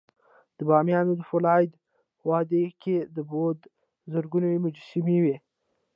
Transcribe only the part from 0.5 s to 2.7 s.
د بامیانو د فولادي وادي